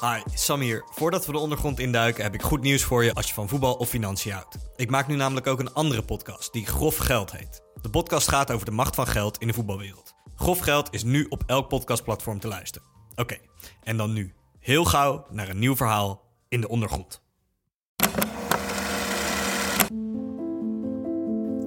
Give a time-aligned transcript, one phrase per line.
[0.00, 0.84] Hi, Sam hier.
[0.90, 3.74] Voordat we de ondergrond induiken heb ik goed nieuws voor je als je van voetbal
[3.74, 4.56] of financiën houdt.
[4.76, 7.62] Ik maak nu namelijk ook een andere podcast die Grof Geld heet.
[7.82, 10.14] De podcast gaat over de macht van geld in de voetbalwereld.
[10.36, 12.88] Grof Geld is nu op elk podcastplatform te luisteren.
[13.14, 13.36] Oké,
[13.82, 14.34] en dan nu.
[14.58, 17.22] Heel gauw naar een nieuw verhaal in de ondergrond.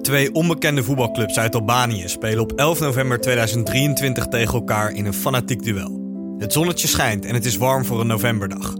[0.02, 5.62] Twee onbekende voetbalclubs uit Albanië spelen op 11 november 2023 tegen elkaar in een fanatiek
[5.62, 6.03] duel.
[6.44, 8.74] Het zonnetje schijnt en het is warm voor een novemberdag.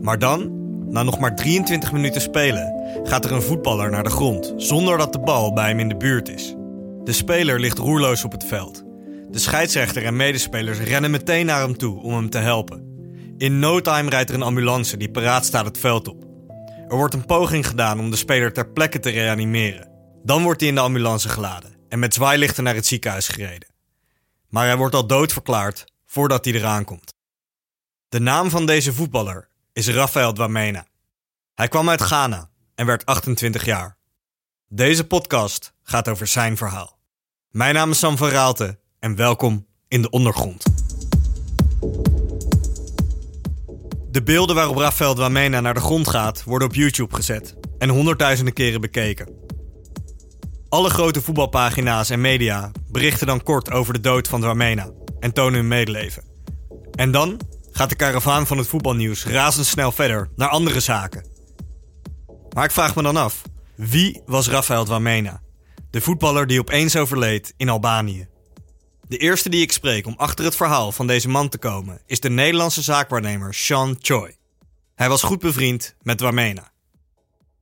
[0.00, 0.50] Maar dan,
[0.88, 2.72] na nog maar 23 minuten spelen,
[3.04, 5.96] gaat er een voetballer naar de grond zonder dat de bal bij hem in de
[5.96, 6.54] buurt is.
[7.04, 8.84] De speler ligt roerloos op het veld.
[9.30, 12.84] De scheidsrechter en medespelers rennen meteen naar hem toe om hem te helpen.
[13.38, 16.24] In no time rijdt er een ambulance die paraat staat het veld op.
[16.88, 19.88] Er wordt een poging gedaan om de speler ter plekke te reanimeren.
[20.22, 23.68] Dan wordt hij in de ambulance geladen en met zwaailichten naar het ziekenhuis gereden.
[24.48, 27.14] Maar hij wordt al doodverklaard voordat hij eraan komt.
[28.08, 30.86] De naam van deze voetballer is Rafael Dwamena.
[31.54, 33.96] Hij kwam uit Ghana en werd 28 jaar.
[34.68, 36.98] Deze podcast gaat over zijn verhaal.
[37.50, 40.64] Mijn naam is Sam van Raalte en welkom in de ondergrond.
[44.10, 48.54] De beelden waarop Rafael Dwamena naar de grond gaat worden op YouTube gezet en honderdduizenden
[48.54, 49.36] keren bekeken.
[50.68, 54.90] Alle grote voetbalpagina's en media berichten dan kort over de dood van Dwamena
[55.22, 56.24] en tonen hun medeleven.
[56.94, 61.26] En dan gaat de karavaan van het voetbalnieuws razendsnel verder naar andere zaken.
[62.54, 63.42] Maar ik vraag me dan af,
[63.74, 65.40] wie was Rafael Dwamena?
[65.90, 68.28] De voetballer die opeens overleed in Albanië.
[69.08, 72.20] De eerste die ik spreek om achter het verhaal van deze man te komen is
[72.20, 74.36] de Nederlandse zaakwaarnemer Sean Choi.
[74.94, 76.70] Hij was goed bevriend met Dwamena.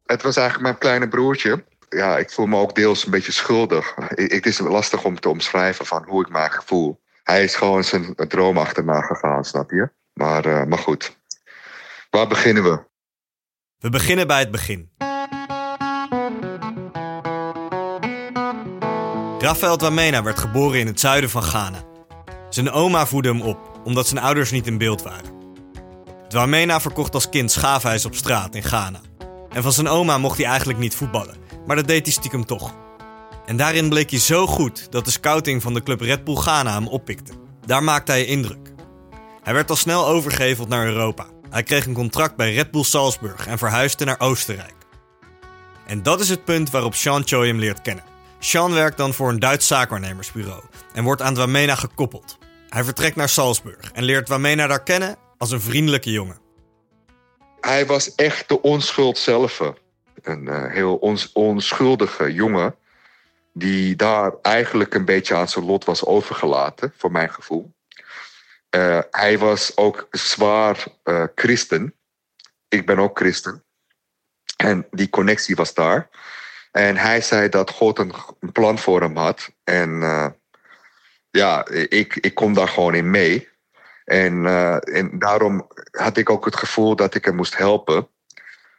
[0.06, 1.64] Het was eigenlijk mijn kleine broertje.
[1.88, 3.94] Ja, ik voel me ook deels een beetje schuldig.
[4.14, 7.00] Het is lastig om te omschrijven van hoe ik me voel.
[7.30, 9.90] Hij is gewoon zijn droom achterna gegaan, snap je?
[10.12, 11.18] Maar, uh, maar goed.
[12.10, 12.84] Waar beginnen we?
[13.78, 14.90] We beginnen bij het begin.
[19.38, 21.82] Rafael Dwamena werd geboren in het zuiden van Ghana.
[22.48, 25.32] Zijn oma voedde hem op, omdat zijn ouders niet in beeld waren.
[26.28, 29.00] Dwamena verkocht als kind schaafijs op straat in Ghana.
[29.48, 32.74] En van zijn oma mocht hij eigenlijk niet voetballen, maar dat deed hij stiekem toch.
[33.50, 36.72] En daarin bleek hij zo goed dat de scouting van de club Red Bull Ghana
[36.72, 37.32] hem oppikte.
[37.66, 38.72] Daar maakte hij indruk.
[39.42, 41.26] Hij werd al snel overgeheveld naar Europa.
[41.48, 44.74] Hij kreeg een contract bij Red Bull Salzburg en verhuisde naar Oostenrijk.
[45.86, 48.04] En dat is het punt waarop Sean Choi hem leert kennen.
[48.38, 50.62] Sean werkt dan voor een Duits zaakwaarnemersbureau
[50.94, 52.38] en wordt aan Dwamena gekoppeld.
[52.68, 56.38] Hij vertrekt naar Salzburg en leert Dwamena daar kennen als een vriendelijke jongen.
[57.60, 59.60] Hij was echt de onschuld zelf.
[60.22, 62.74] Een uh, heel ons, onschuldige jongen
[63.60, 67.74] die daar eigenlijk een beetje aan zijn lot was overgelaten, voor mijn gevoel.
[68.76, 71.94] Uh, hij was ook zwaar uh, christen.
[72.68, 73.64] Ik ben ook christen.
[74.56, 76.08] En die connectie was daar.
[76.72, 78.12] En hij zei dat God een,
[78.52, 79.50] plan voor hem had.
[79.64, 80.26] En uh,
[81.30, 83.48] ja, ik, ik kom daar gewoon in mee.
[84.04, 84.46] En,
[84.84, 88.08] en daarom had ik ook het gevoel dat ik hem moest helpen.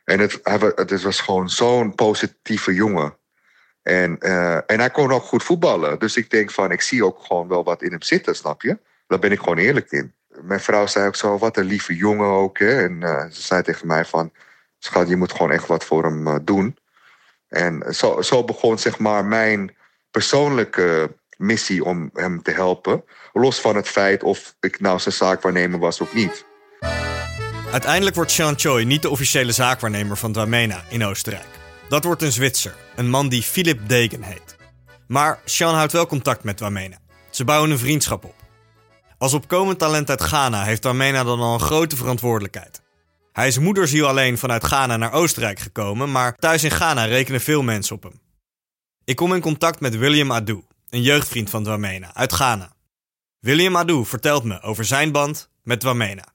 [0.04, 0.40] En het,
[0.76, 3.20] het was gewoon zo'n positieve jongen.
[3.84, 6.00] En, uh, en hij kon ook goed voetballen.
[6.00, 8.80] Dus ik denk van, ik zie ook gewoon wel wat in hem zitten, snap je?
[9.08, 10.14] Daar ben ik gewoon eerlijk in.
[10.42, 12.60] Mijn vrouw zei ook zo, wat een lieve jongen ook.
[12.60, 12.84] Hè?
[12.84, 14.32] En uh, ze zei tegen mij van,
[14.80, 16.78] schat, je moet gewoon echt wat voor hem uh, doen.
[17.48, 19.76] En zo, zo begon zeg maar mijn
[20.12, 23.04] persoonlijke missie om hem te helpen.
[23.34, 26.46] Los van het feit of ik nou zijn zaakwaarnemer was of niet.
[27.72, 31.61] Uiteindelijk wordt Sean Choi niet de officiële zaakwaarnemer van Dwamena in Oostenrijk.
[31.92, 34.56] Dat wordt een Zwitser, een man die Philip Degen heet.
[35.08, 36.98] Maar Sean houdt wel contact met Dwamena.
[37.30, 38.36] Ze bouwen een vriendschap op.
[39.18, 42.82] Als opkomend talent uit Ghana heeft Dwamena dan al een grote verantwoordelijkheid.
[43.32, 47.62] Hij is moederziel alleen vanuit Ghana naar Oostenrijk gekomen, maar thuis in Ghana rekenen veel
[47.62, 48.22] mensen op hem.
[49.04, 52.74] Ik kom in contact met William Adu, een jeugdvriend van Dwamena uit Ghana.
[53.40, 56.26] William Adu vertelt me over zijn band met Dwamena.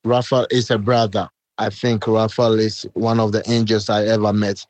[0.00, 1.30] Rafael is a brother.
[1.62, 4.66] I think Rafael is one of the angels I ever met.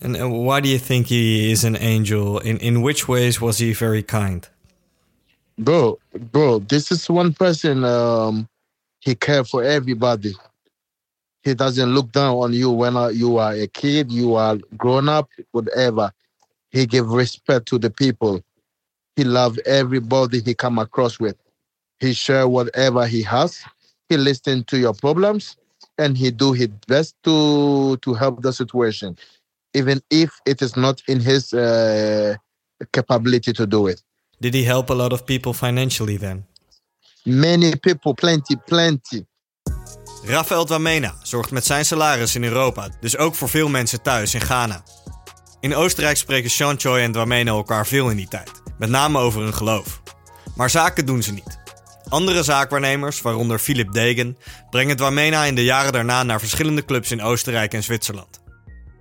[0.00, 2.38] And why do you think he is an angel?
[2.38, 4.48] In in which ways was he very kind?
[5.58, 5.98] Bro,
[6.30, 7.82] bro, this is one person.
[7.82, 8.48] Um,
[9.00, 10.34] he cares for everybody.
[11.42, 15.08] He doesn't look down on you when uh, you are a kid, you are grown
[15.08, 16.12] up, whatever.
[16.70, 18.40] He give respect to the people.
[19.16, 21.36] He love everybody he come across with.
[21.98, 23.64] He share whatever he has.
[24.08, 25.56] He listen to your problems
[25.98, 29.16] and he do his best to to help the situation,
[29.72, 32.34] even if it is not in his uh,
[32.90, 34.02] capability to do it.
[34.40, 36.46] Did he help a lot of people financially then?
[37.24, 39.26] Many people, plenty, plenty.
[40.24, 44.40] Rafael Dwamena zorgt met zijn salaris in Europa dus ook voor veel mensen thuis in
[44.40, 44.82] Ghana.
[45.60, 49.42] In Oostenrijk spreken Sean Choi en Dwamena elkaar veel in die tijd, met name over
[49.42, 50.02] hun geloof.
[50.56, 51.58] Maar zaken doen ze niet.
[52.08, 54.38] Andere zaakwaarnemers, waaronder Philip Degen,
[54.70, 58.40] brengen Dwamena in de jaren daarna naar verschillende clubs in Oostenrijk en Zwitserland.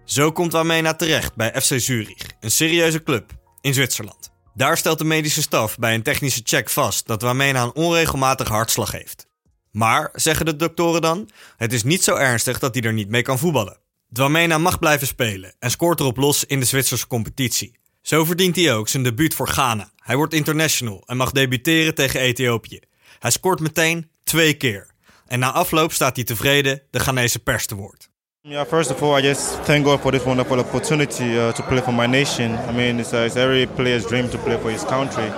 [0.06, 3.32] Zo komt Dwamena terecht bij FC Zurich, een serieuze club
[3.62, 4.32] in Zwitserland.
[4.54, 8.92] Daar stelt de medische staf bij een technische check vast dat Dwamena een onregelmatige hartslag
[8.92, 9.28] heeft.
[9.72, 13.22] Maar, zeggen de doktoren dan, het is niet zo ernstig dat hij er niet mee
[13.22, 13.80] kan voetballen.
[14.12, 17.76] Dwamena mag blijven spelen en scoort erop los in de Zwitserse competitie.
[18.02, 19.92] Zo verdient hij ook zijn debuut voor Ghana.
[19.96, 22.80] Hij wordt international en mag debuteren tegen Ethiopië.
[23.20, 24.88] Hij scoort meteen twee keer.
[25.28, 28.10] En na afloop staat hij tevreden de Ghanese pers te woord.
[28.42, 31.82] Yeah, first of all, I just thank God for this wonderful opportunity uh, to play
[31.82, 32.58] for my nation.
[32.70, 35.32] I mean, it's, uh, it's every player's dream to play for his country.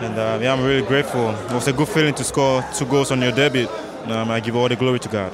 [0.00, 1.30] And uh, yeah, I'm really grateful.
[1.30, 3.68] It was a good feeling to score two goals on your debut.
[4.06, 5.32] Um, I give all the glory to God.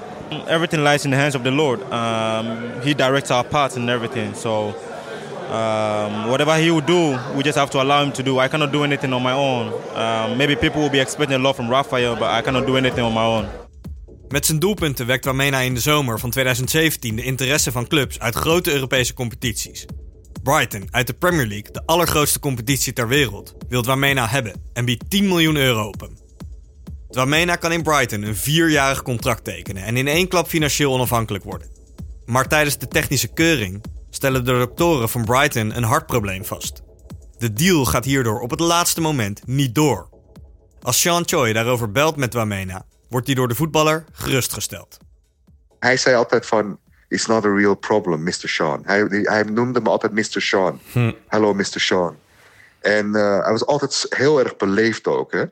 [0.48, 1.82] Everything lies in the hands of the Lord.
[1.92, 4.34] Um, he directs our paths and everything.
[4.34, 4.74] So
[5.50, 8.38] um, whatever he will do, we just have to allow him to do.
[8.38, 9.72] I cannot do anything on my own.
[9.94, 13.04] Um, maybe people will be expecting a lot from Rafael, but I cannot do anything
[13.04, 13.46] on my own.
[14.28, 18.34] Met zijn doelpunten wekt Wamena in de zomer van 2017 de interesse van clubs uit
[18.34, 19.86] grote Europese competities.
[20.42, 25.10] Brighton uit de Premier League, de allergrootste competitie ter wereld, wil Dwamena hebben en biedt
[25.10, 26.18] 10 miljoen euro op hem.
[27.10, 31.68] Dwamena kan in Brighton een vierjarig contract tekenen en in één klap financieel onafhankelijk worden.
[32.24, 33.82] Maar tijdens de technische keuring
[34.20, 36.82] stellen de doktoren van Brighton een hartprobleem vast.
[37.38, 40.08] De deal gaat hierdoor op het laatste moment niet door.
[40.82, 44.98] Als Sean Choi daarover belt met Dwamena, wordt hij door de voetballer gerustgesteld.
[45.78, 46.78] Hij zei altijd van,
[47.08, 48.32] it's not a real problem, Mr.
[48.48, 48.82] Sean.
[48.84, 50.42] Hij, hij noemde me altijd Mr.
[50.42, 50.80] Sean.
[51.28, 51.80] Hello, Mr.
[51.80, 52.16] Sean.
[52.80, 55.32] En uh, hij was altijd heel erg beleefd ook.
[55.32, 55.44] Hè?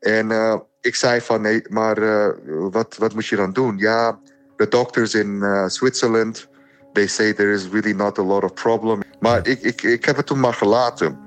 [0.00, 2.28] En uh, ik zei van, nee, maar uh,
[2.70, 3.78] wat, wat moet je dan doen?
[3.78, 4.18] Ja,
[4.56, 6.48] de doctors in Switzerland,
[6.98, 9.02] they say there is really not a lot of problem.
[9.20, 11.18] Maar ik, ik, ik heb het toen maar gelaten.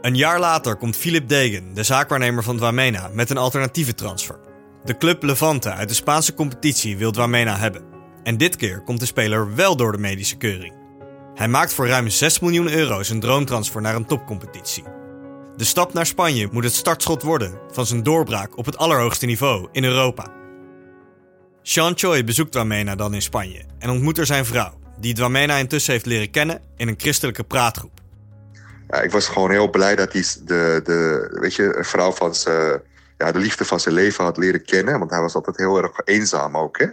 [0.00, 4.38] Een jaar later komt Philip Degen, de zaakwaarnemer van Dwamena, met een alternatieve transfer.
[4.84, 7.82] De club Levante uit de Spaanse competitie wil Dwamena hebben.
[8.22, 10.74] En dit keer komt de speler wel door de medische keuring.
[11.34, 14.84] Hij maakt voor ruim 6 miljoen euro zijn droomtransfer naar een topcompetitie.
[15.56, 19.68] De stap naar Spanje moet het startschot worden van zijn doorbraak op het allerhoogste niveau
[19.72, 20.30] in Europa.
[21.68, 25.92] Sean Choi bezoekt Dwamena dan in Spanje en ontmoet er zijn vrouw, die Dwamena intussen
[25.92, 28.00] heeft leren kennen in een christelijke praatgroep.
[28.88, 32.80] Ja, ik was gewoon heel blij dat hij de, de, weet je, vrouw van zijn,
[33.18, 34.98] ja, de liefde van zijn leven had leren kennen.
[34.98, 36.78] Want hij was altijd heel erg eenzaam ook.
[36.78, 36.86] Hè?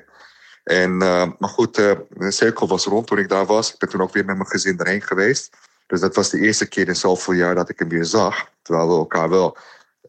[0.64, 3.74] En, uh, maar goed, uh, de cirkel was rond toen ik daar was.
[3.74, 5.50] Ik ben toen ook weer met mijn gezin erheen geweest.
[5.88, 8.50] Dus dat was de eerste keer in zoveel jaar dat ik hem weer zag.
[8.62, 9.58] Terwijl we elkaar wel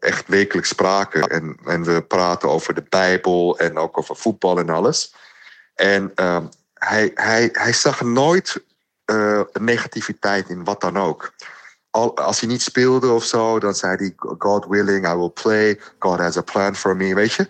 [0.04, 1.22] echt wekelijks spraken.
[1.22, 5.14] En, en we praten over de Bijbel en ook over voetbal en alles.
[5.74, 6.38] En uh,
[6.74, 8.62] hij, hij, hij zag nooit
[9.52, 11.32] negativiteit in wat dan ook
[12.14, 15.80] als hij niet speelde of zo, dan zei hij: God willing, I will play.
[15.98, 17.46] God has a plan for me, weet je.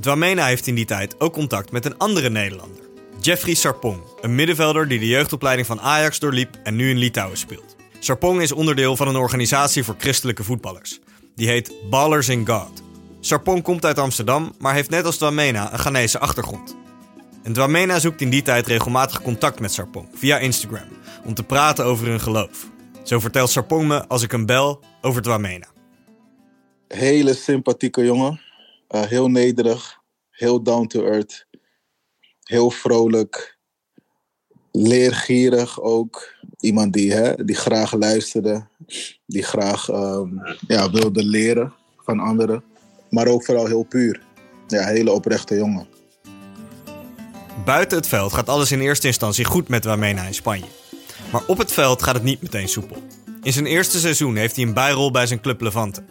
[0.00, 2.82] Dwamena heeft in die tijd ook contact met een andere Nederlander.
[3.20, 7.76] Jeffrey Sarpong, een middenvelder die de jeugdopleiding van Ajax doorliep en nu in Litouwen speelt.
[7.98, 11.00] Sarpong is onderdeel van een organisatie voor christelijke voetballers.
[11.38, 12.82] Die heet Ballers in God.
[13.20, 16.76] Sarpong komt uit Amsterdam, maar heeft net als Dwamena een Ghanese achtergrond.
[17.42, 20.88] En Dwamena zoekt in die tijd regelmatig contact met Sarpong via Instagram
[21.24, 22.66] om te praten over hun geloof.
[23.02, 25.66] Zo vertelt Sarpong me als ik hem bel over Dwamena.
[26.88, 28.40] Hele sympathieke jongen.
[28.90, 29.98] Uh, heel nederig.
[30.30, 31.46] Heel down to earth.
[32.42, 33.57] Heel vrolijk.
[34.72, 36.34] Leergierig ook.
[36.60, 38.66] Iemand die, hè, die graag luisterde.
[39.26, 41.72] Die graag um, ja, wilde leren
[42.04, 42.62] van anderen.
[43.10, 44.20] Maar ook vooral heel puur.
[44.66, 45.86] Ja, hele oprechte jongen.
[47.64, 50.64] Buiten het veld gaat alles in eerste instantie goed met Dwamena in Spanje.
[51.32, 52.96] Maar op het veld gaat het niet meteen soepel.
[53.42, 56.02] In zijn eerste seizoen heeft hij een bijrol bij zijn club Levante.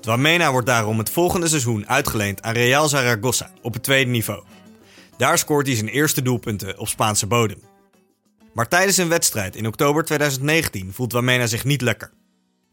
[0.00, 4.42] Dwamena wordt daarom het volgende seizoen uitgeleend aan Real Zaragoza op het tweede niveau.
[5.16, 7.58] Daar scoort hij zijn eerste doelpunten op Spaanse bodem.
[8.54, 12.12] Maar tijdens een wedstrijd in oktober 2019 voelt Dwamena zich niet lekker.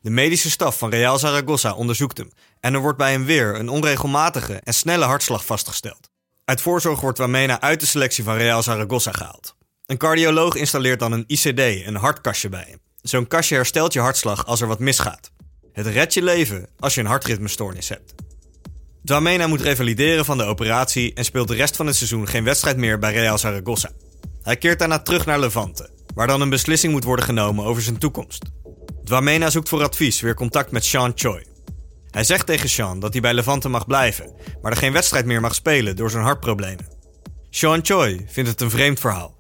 [0.02, 3.70] De medische staf van Real Zaragoza onderzoekt hem en er wordt bij hem weer een
[3.70, 6.10] onregelmatige en snelle hartslag vastgesteld.
[6.46, 9.56] Uit voorzorg wordt Dwamena uit de selectie van Real Zaragoza gehaald.
[9.86, 12.80] Een cardioloog installeert dan een ICD, een hartkastje bij hem.
[13.02, 15.32] Zo'n kastje herstelt je hartslag als er wat misgaat.
[15.74, 18.14] Het redt je leven als je een hartritmestoornis hebt.
[19.06, 22.78] Dwamena moet revalideren van de operatie en speelt de rest van het seizoen geen wedstrijd
[22.78, 23.92] meer bij Real Zaragoza.
[24.44, 27.98] Hij keert daarna terug naar Levante, waar dan een beslissing moet worden genomen over zijn
[27.98, 28.46] toekomst.
[29.04, 31.46] Dwamena zoekt voor advies weer contact met Sean Choi.
[32.12, 35.42] Hij zegt tegen Sean dat hij bij Levante mag blijven, maar er geen wedstrijd meer
[35.42, 36.88] mag spelen door zijn hartproblemen.
[37.50, 39.40] Sean Choi vindt het een vreemd verhaal.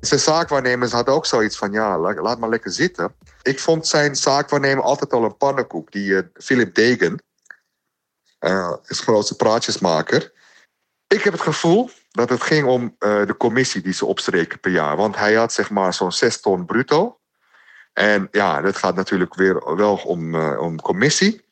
[0.00, 3.14] Zijn zaakwaarnemers hadden ook zoiets van, ja, laat maar lekker zitten.
[3.42, 5.92] Ik vond zijn zaakwaarnemer altijd al een pannenkoek.
[5.92, 7.22] Die uh, Philip Degen,
[8.40, 10.32] uh, is grootste praatjesmaker.
[11.06, 14.70] Ik heb het gevoel dat het ging om uh, de commissie die ze opstreken per
[14.70, 14.96] jaar.
[14.96, 17.18] Want hij had zeg maar zo'n 6 ton bruto.
[17.92, 21.44] En ja, dat gaat natuurlijk weer wel om, om commissie.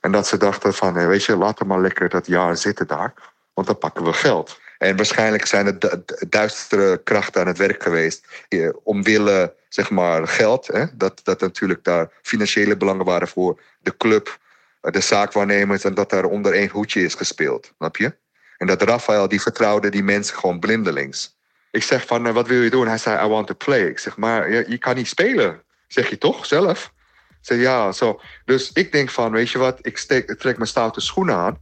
[0.00, 3.14] En dat ze dachten van, weet je, laat hem maar lekker dat jaar zitten daar.
[3.54, 4.58] Want dan pakken we geld.
[4.78, 8.26] En waarschijnlijk zijn er duistere krachten aan het werk geweest.
[8.48, 10.66] Eh, omwille, zeg maar, geld.
[10.66, 10.84] Hè?
[10.94, 14.38] Dat, dat natuurlijk daar financiële belangen waren voor de club,
[14.80, 15.84] eh, de zaakwaarnemers.
[15.84, 17.72] En dat daar onder één hoedje is gespeeld.
[17.76, 18.16] Snap je?
[18.56, 21.36] En dat Rafael, die vertrouwde die mensen gewoon blindelings.
[21.70, 22.86] Ik zeg van, wat wil je doen?
[22.86, 23.86] Hij zei, I want to play.
[23.86, 25.62] Ik zeg, maar je, kan niet spelen.
[25.88, 26.92] Zeg je toch, zelf?
[27.28, 28.20] Ik zeg, ja, zo.
[28.44, 29.78] Dus ik denk van, weet je wat?
[29.82, 29.98] Ik
[30.38, 31.58] trek mijn stoute schoenen aan.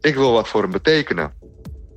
[0.00, 1.32] Ik wil wat voor hem betekenen.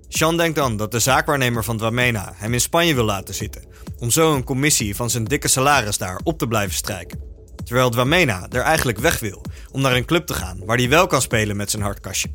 [0.08, 3.66] Sean denkt dan dat de zaakwaarnemer van Dwamena hem in Spanje wil laten zitten,
[4.00, 7.20] om zo een commissie van zijn dikke salaris daar op te blijven strijken.
[7.64, 11.08] Terwijl Dwamena er eigenlijk weg wil om naar een club te gaan waar hij wel
[11.08, 12.30] kan spelen met zijn hartkastje.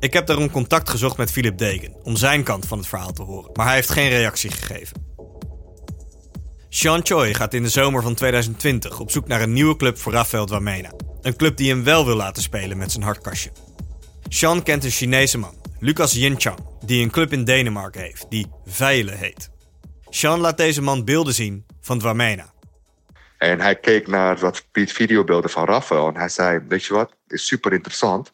[0.00, 3.22] Ik heb daarom contact gezocht met Philip Degen om zijn kant van het verhaal te
[3.22, 5.12] horen, maar hij heeft geen reactie gegeven.
[6.68, 10.12] Sean Choi gaat in de zomer van 2020 op zoek naar een nieuwe club voor
[10.12, 10.92] Rafael Dwamena.
[11.22, 13.50] Een club die hem wel wil laten spelen met zijn hartkastje.
[14.28, 19.18] Sean kent een Chinese man, Lucas Yinchang, die een club in Denemarken heeft, die Veilen
[19.18, 19.50] heet.
[20.08, 22.52] Sean laat deze man beelden zien van Dwamena.
[23.38, 27.46] En hij keek naar wat videobeelden van Rafael en hij zei, weet je wat, is
[27.46, 28.32] super interessant.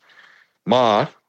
[0.63, 1.20] Maar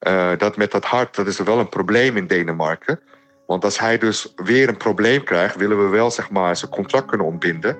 [0.00, 3.00] uh, dat met dat hart, dat is wel een probleem in Denemarken.
[3.46, 7.06] Want als hij dus weer een probleem krijgt, willen we wel zeg maar, zijn contract
[7.06, 7.76] kunnen ontbinden.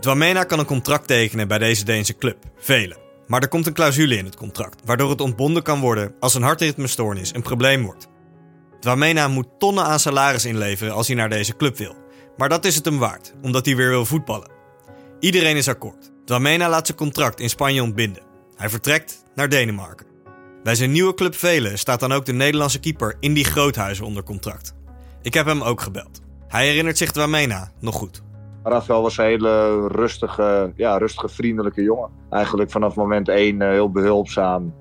[0.00, 2.98] Dwamena kan een contract tekenen bij deze Deense club, Velen.
[3.26, 6.42] Maar er komt een clausule in het contract, waardoor het ontbonden kan worden als een
[6.42, 8.08] hartritmestoornis een probleem wordt.
[8.80, 11.96] Dwamena moet tonnen aan salaris inleveren als hij naar deze club wil.
[12.36, 14.50] Maar dat is het hem waard, omdat hij weer wil voetballen.
[15.20, 16.12] Iedereen is akkoord.
[16.24, 18.22] Dwamena laat zijn contract in Spanje ontbinden.
[18.56, 20.13] Hij vertrekt naar Denemarken.
[20.64, 24.74] Bij zijn nieuwe club Velen staat dan ook de Nederlandse keeper Indy Groothuizen onder contract.
[25.22, 26.20] Ik heb hem ook gebeld.
[26.48, 28.22] Hij herinnert zich Dwamena nog goed.
[28.62, 32.10] Rafael was een hele rustige, ja, rustige, vriendelijke jongen.
[32.30, 34.74] Eigenlijk vanaf moment één eh, heel behulpzaam.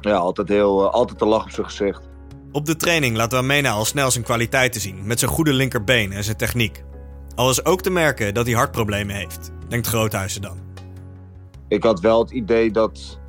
[0.00, 2.08] Ja, altijd, heel, eh, altijd een lach op zijn gezicht.
[2.52, 6.24] Op de training laat Wamena al snel zijn kwaliteiten zien met zijn goede linkerbeen en
[6.24, 6.84] zijn techniek.
[7.34, 10.58] Al is ook te merken dat hij hartproblemen heeft, denkt Groothuizen dan.
[11.68, 13.19] Ik had wel het idee dat,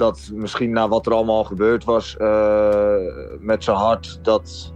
[0.00, 2.94] dat misschien na wat er allemaal gebeurd was uh,
[3.40, 4.72] met zijn hart, dat,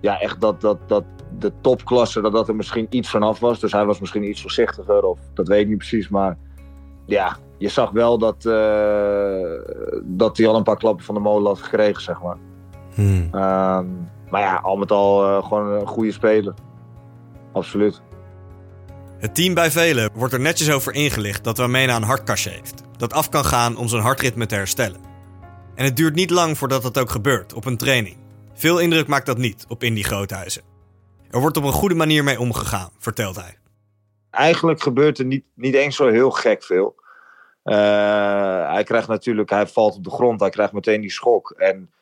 [0.00, 1.04] ja, echt dat, dat, dat
[1.38, 3.60] de topklasse, dat dat er misschien iets vanaf was.
[3.60, 6.08] Dus hij was misschien iets voorzichtiger, of dat weet ik niet precies.
[6.08, 6.38] Maar
[7.06, 9.60] ja, je zag wel dat, uh,
[10.02, 12.36] dat hij al een paar klappen van de molen had gekregen, zeg maar.
[12.94, 13.28] Hmm.
[13.32, 13.86] Ehm,
[14.30, 16.54] maar ja, al met al uh, gewoon een goede speler.
[17.52, 18.02] Absoluut.
[19.22, 22.82] Het team bij velen wordt er netjes over ingelicht dat Wamena een hartkastje heeft.
[22.96, 25.00] Dat af kan gaan om zijn hartritme te herstellen.
[25.74, 28.16] En het duurt niet lang voordat dat ook gebeurt op een training.
[28.54, 30.62] Veel indruk maakt dat niet op Indy Groothuizen.
[31.30, 33.58] Er wordt op een goede manier mee omgegaan, vertelt hij.
[34.30, 36.94] Eigenlijk gebeurt er niet, niet eens zo heel gek veel.
[37.64, 37.74] Uh,
[38.72, 41.50] hij krijgt natuurlijk, hij valt op de grond, hij krijgt meteen die schok.
[41.50, 41.92] En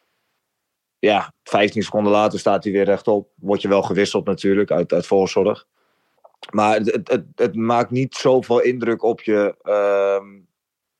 [0.98, 3.28] ja, 15 seconden later staat hij weer rechtop.
[3.34, 5.66] Word je wel gewisseld natuurlijk, uit, uit voorzorg.
[6.50, 9.54] Maar het, het, het, maakt niet zoveel indruk op je.
[9.62, 10.38] Uh,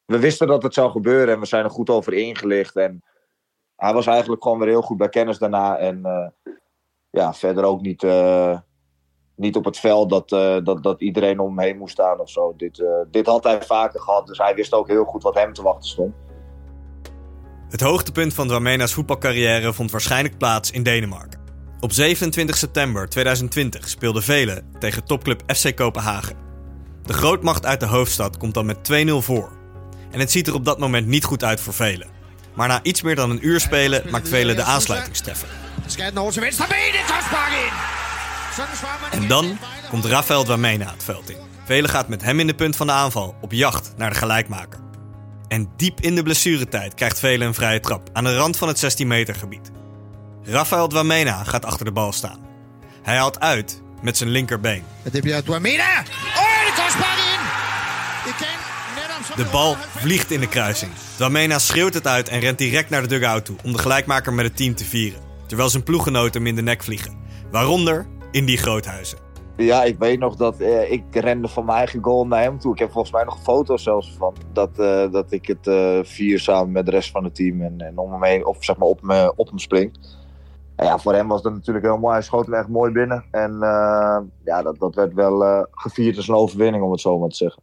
[0.05, 2.77] we wisten dat het zou gebeuren en we zijn er goed over ingelicht.
[2.77, 3.05] En
[3.77, 5.79] hij was eigenlijk gewoon weer heel goed bij kennis daarna.
[5.79, 6.53] En uh,
[7.11, 8.59] ja, verder ook niet, uh,
[9.37, 12.31] niet op het veld dat, uh, dat, dat iedereen om hem heen moest staan of
[12.31, 12.55] zo.
[12.57, 15.63] Dit, dit had hij vaker gehad, dus hij wist ook heel goed wat hem te
[15.63, 16.15] wachten stond.
[17.69, 21.40] Het hoogtepunt van Dramena's voetbalcarrière vond waarschijnlijk plaats in Denemarken.
[21.81, 26.37] Op 27 september 2020 speelden velen tegen topclub FC Kopenhagen.
[27.05, 29.53] De grootmacht uit de hoofdstad komt dan met 2-0 voor.
[30.11, 32.09] En het ziet er op dat moment niet goed uit voor velen.
[32.55, 35.49] Maar na iets meer dan een uur spelen maakt velen de aansluitingstreffer.
[39.11, 39.59] En dan
[39.89, 41.37] komt Rafael Dwamena het veld in.
[41.65, 44.81] Velen gaat met hem in de punt van de aanval op jacht naar de gelijkmaker.
[45.49, 48.79] En diep in de blessuretijd krijgt Velen een vrije trap aan de rand van het
[48.79, 49.71] 16 meter gebied.
[50.43, 52.39] Rafael Dwamena gaat achter de bal staan.
[53.03, 54.83] Hij haalt uit met zijn linkerbeen.
[55.03, 55.99] Het heb je Dwamena!
[56.37, 57.39] Oh, de kastbaan in!
[59.37, 60.91] De bal vliegt in de kruising.
[61.17, 64.45] Dwamena schreeuwt het uit en rent direct naar de dugout toe om de gelijkmaker met
[64.45, 67.19] het team te vieren terwijl zijn ploeggenoten hem in de nek vliegen.
[67.51, 69.19] Waaronder in die groothuizen.
[69.57, 72.73] Ja, ik weet nog dat eh, ik rende van mijn eigen goal naar hem toe.
[72.73, 74.35] Ik heb volgens mij nog foto's zelfs van.
[74.53, 77.63] Dat, eh, dat ik het eh, vier samen met de rest van het team.
[77.63, 79.99] En, en om hem heen, of zeg maar op, me, op hem spring.
[80.81, 82.13] En ja, voor hem was dat natuurlijk heel mooi.
[82.13, 83.25] Hij schoot hem echt mooi binnen.
[83.31, 87.19] En eh, ja, dat, dat werd wel eh, gevierd als een overwinning, om het zo
[87.19, 87.63] maar te zeggen.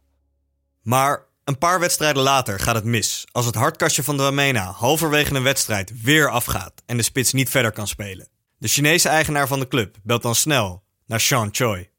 [0.82, 3.26] Maar een paar wedstrijden later gaat het mis.
[3.32, 7.72] Als het hardkastje van Dramena halverwege een wedstrijd weer afgaat en de spits niet verder
[7.72, 8.28] kan spelen.
[8.58, 11.90] De Chinese eigenaar van de club belt dan snel naar Sean Choi.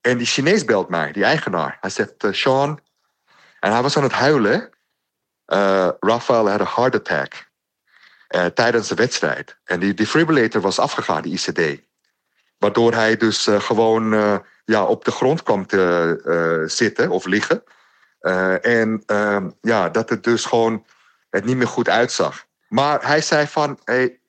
[0.00, 1.78] En die Chinees belt mij, die eigenaar.
[1.80, 2.80] Hij zegt, eh, Sean...
[3.60, 4.70] En hij was aan het huilen.
[5.46, 7.50] Uh, Rafael had een heart attack.
[8.32, 9.56] Eh, tijdens de wedstrijd.
[9.64, 11.80] En die defibrillator was afgegaan, die ICD.
[12.58, 17.62] Waardoor hij dus eh, gewoon eh, ja, op de grond kwam te zitten of liggen.
[18.60, 20.86] En ehm, ja, dat het dus gewoon
[21.30, 22.44] het niet meer goed uitzag.
[22.68, 24.20] Maar hij zei van, hey,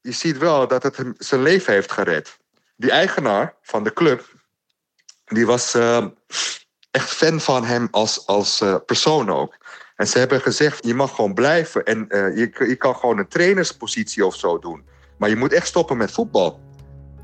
[0.00, 2.38] je ziet wel dat het hem zijn leven heeft gered.
[2.76, 4.32] Die eigenaar van de club,
[5.24, 6.06] die was eh,
[6.90, 9.57] echt fan van hem als, als persoon ook.
[9.98, 11.84] En ze hebben gezegd, je mag gewoon blijven.
[11.84, 14.82] En eh, je, je kan gewoon een trainerspositie of zo doen.
[15.16, 16.60] Maar je moet echt stoppen met voetbal.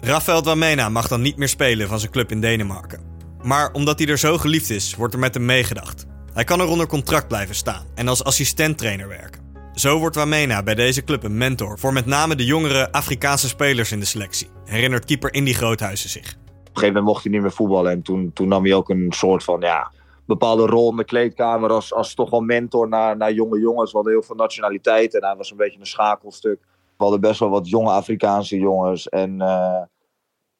[0.01, 3.01] Rafael Dwamena mag dan niet meer spelen van zijn club in Denemarken.
[3.43, 6.07] Maar omdat hij er zo geliefd is, wordt er met hem meegedacht.
[6.33, 9.43] Hij kan er onder contract blijven staan en als assistenttrainer werken.
[9.75, 13.93] Zo wordt Wamena bij deze club een mentor voor met name de jongere Afrikaanse spelers
[13.93, 16.27] in de selectie, herinnert keeper Indy Groothuizen zich.
[16.27, 17.93] Op een gegeven moment mocht hij niet meer voetballen.
[17.93, 19.91] En toen, toen nam hij ook een soort van ja,
[20.27, 21.71] bepaalde rol in de kleedkamer.
[21.71, 23.91] Als, als toch wel mentor naar, naar jonge jongens.
[23.91, 25.15] We hadden heel veel nationaliteit.
[25.15, 26.61] En hij was een beetje een schakelstuk.
[26.97, 29.09] We hadden best wel wat jonge Afrikaanse jongens.
[29.09, 29.83] En eh,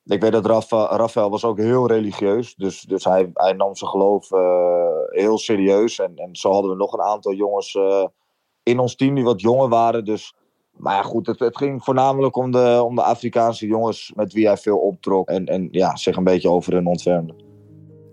[0.05, 2.55] ik weet dat Rafa, Rafael was ook heel religieus.
[2.55, 5.99] Dus, dus hij, hij nam zijn geloof eh, heel serieus.
[5.99, 8.05] En, en zo hadden we nog een aantal jongens eh,
[8.63, 10.05] in ons team die wat jonger waren.
[10.05, 10.35] Dus
[10.77, 14.47] maar ja, goed, het, het ging voornamelijk om de, om de Afrikaanse jongens met wie
[14.47, 15.29] hij veel optrok.
[15.29, 17.35] En, en ja, zich een beetje over hun ontfermde.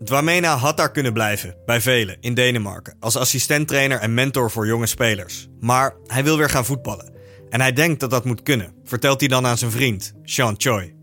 [0.04, 4.86] Dwamena had daar kunnen blijven, bij velen, in Denemarken, als assistenttrainer en mentor voor jonge
[4.86, 5.48] spelers.
[5.60, 7.14] Maar hij wil weer gaan voetballen.
[7.50, 10.96] En hij denkt dat dat moet kunnen, vertelt hij dan aan zijn vriend, Sean Choi.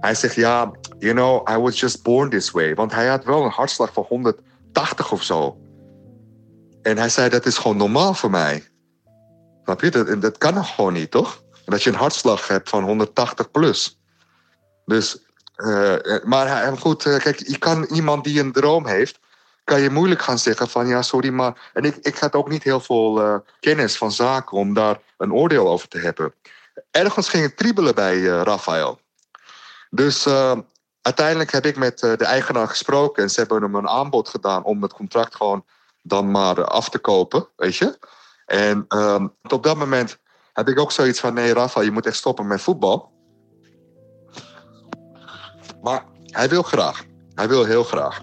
[0.00, 2.74] Hij zegt, ja, you know, I was just born this way.
[2.74, 5.58] Want hij had wel een hartslag van 180 of zo.
[6.82, 8.64] En hij zei, dat is gewoon normaal voor mij.
[9.64, 9.90] Snap je?
[9.90, 11.42] Dat, dat kan gewoon niet, toch?
[11.64, 14.00] Dat je een hartslag hebt van 180 plus.
[14.84, 15.27] Dus,
[16.24, 19.18] maar hij, goed, kijk, je kan iemand die een droom heeft,
[19.64, 21.70] kan je moeilijk gaan zeggen van ja, sorry, maar.
[21.72, 25.68] En ik, ik had ook niet heel veel kennis van zaken om daar een oordeel
[25.68, 26.34] over te hebben.
[26.90, 29.00] Ergens ging het kriebelen bij Rafael.
[29.90, 30.26] Dus
[31.02, 34.82] uiteindelijk heb ik met de eigenaar gesproken en ze hebben hem een aanbod gedaan om
[34.82, 35.64] het contract gewoon
[36.02, 37.98] dan maar af te kopen, weet je.
[38.46, 40.18] En um, op dat moment
[40.52, 43.12] heb ik ook zoiets van: nee, Rafa, je moet echt stoppen met voetbal.
[45.82, 47.04] Maar hij wil graag.
[47.34, 48.22] Hij wil heel graag.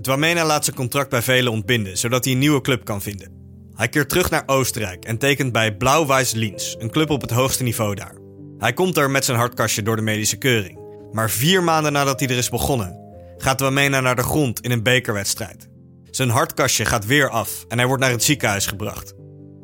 [0.00, 3.36] Dwamena laat zijn contract bij velen ontbinden, zodat hij een nieuwe club kan vinden.
[3.74, 7.62] Hij keert terug naar Oostenrijk en tekent bij Blauw-Weiß Liens, een club op het hoogste
[7.62, 8.14] niveau daar.
[8.58, 10.78] Hij komt er met zijn hartkastje door de medische keuring.
[11.12, 12.98] Maar vier maanden nadat hij er is begonnen,
[13.36, 15.68] gaat Dwamena naar de grond in een bekerwedstrijd.
[16.10, 19.14] Zijn hartkastje gaat weer af en hij wordt naar het ziekenhuis gebracht.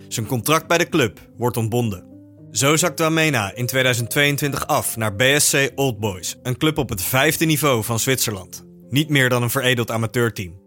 [0.08, 2.11] Zijn contract bij de club wordt ontbonden.
[2.52, 7.44] Zo zakt Wamena in 2022 af naar BSC Old Boys, een club op het vijfde
[7.44, 8.64] niveau van Zwitserland.
[8.88, 10.60] Niet meer dan een veredeld amateurteam.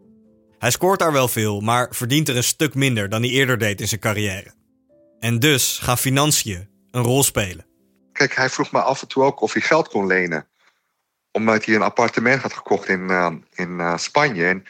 [0.60, 3.82] Hij scoort daar wel veel, maar verdient er een stuk minder dan hij eerder deed
[3.82, 4.54] in zijn carrière.
[5.20, 7.66] En dus gaan financiën een rol spelen.
[8.12, 10.48] Kijk, hij vroeg me af en toe ook of hij geld kon lenen.
[11.32, 14.46] Omdat hij een appartement had gekocht in, uh, in uh, Spanje.
[14.46, 14.66] En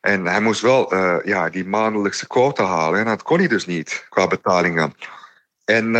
[0.00, 2.98] en hij moest wel uh, ja, die maandelijkse quota halen.
[2.98, 4.94] En dat kon hij dus niet qua betalingen.
[5.64, 5.94] En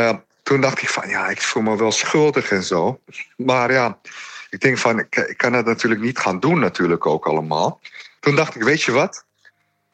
[0.52, 3.00] toen dacht ik van, ja, ik voel me wel schuldig en zo.
[3.36, 3.98] Maar ja,
[4.50, 7.80] ik denk van, ik, kan dat natuurlijk niet gaan doen natuurlijk ook allemaal.
[8.20, 9.24] Toen dacht ik, weet je wat?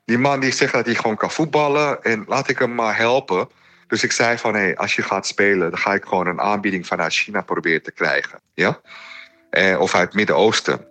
[0.05, 2.03] Die man die zegt dat hij gewoon kan voetballen.
[2.03, 3.49] En laat ik hem maar helpen.
[3.87, 5.71] Dus ik zei van, hé, als je gaat spelen...
[5.71, 8.41] dan ga ik gewoon een aanbieding vanuit China proberen te krijgen.
[8.55, 8.81] Ja?
[9.51, 10.87] Eh, of uit het Midden-Oosten.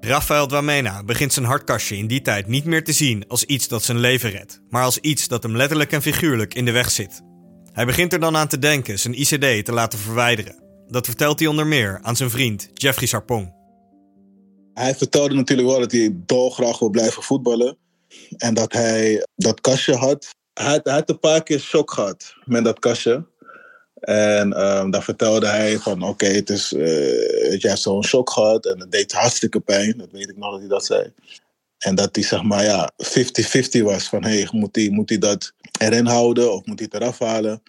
[0.00, 3.84] Rafael Dwamena begint zijn hartkastje in die tijd niet meer te zien als iets dat
[3.84, 7.22] zijn leven redt, maar als iets dat hem letterlijk en figuurlijk in de weg zit.
[7.76, 10.54] Hij begint er dan aan te denken zijn ICD te laten verwijderen.
[10.88, 13.54] Dat vertelt hij onder meer aan zijn vriend Jeffrey Sarpong.
[14.74, 17.76] Hij vertelde natuurlijk wel dat hij dolgraag wil blijven voetballen.
[18.36, 20.26] En dat hij dat kastje had.
[20.52, 23.26] Hij had, een paar keer shock gehad met dat kastje.
[24.00, 26.80] En um, dan vertelde hij van oké, het is, uh,
[27.60, 29.96] je hebt zo'n shock gehad en het deed hartstikke pijn.
[29.96, 31.12] Dat weet ik nog dat hij dat zei.
[31.86, 32.92] En dat hij zeg maar ja,
[33.80, 37.18] 50-50 was van hey, moet hij moet dat erin houden of moet hij het eraf
[37.18, 37.62] halen?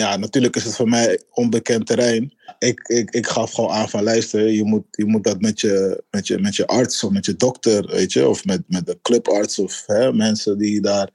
[0.00, 2.34] ja, natuurlijk is het voor mij onbekend terrein.
[2.58, 6.02] Ik, ik, ik gaf gewoon aan van luister, je moet, je moet dat met je,
[6.10, 8.98] met, je, met je arts of met je dokter, weet je, of met, met de
[9.02, 11.08] clubarts of hè, mensen die daar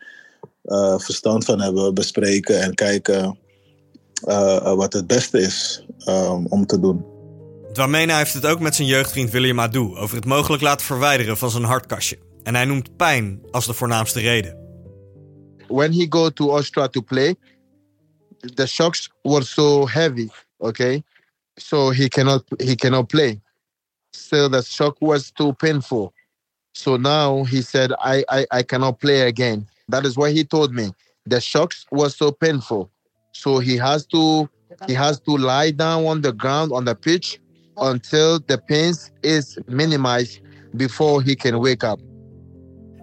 [0.63, 3.37] uh, verstand van hebben, bespreken en kijken
[4.27, 7.14] uh, wat het beste is um, om te doen.
[7.75, 11.49] Dwamena heeft het ook met zijn jeugdvriend William Adu over het mogelijk laten verwijderen van
[11.49, 12.17] zijn hartkastje.
[12.43, 14.57] En hij noemt pijn als de voornaamste reden.
[15.67, 17.35] When he go to Austria to play,
[18.53, 21.03] the shocks were so heavy, okay?
[21.55, 23.41] So he cannot he cannot play.
[24.11, 26.13] So the shock was too painful.
[26.71, 29.67] So now he said I, I, I cannot play again.
[29.87, 30.91] That is what he told me.
[31.25, 32.89] The shocks was so painful.
[33.31, 34.49] So he has to
[34.87, 37.39] he has to lie down on the ground on the pitch
[37.75, 41.99] until the pain is minimized before he can wake up.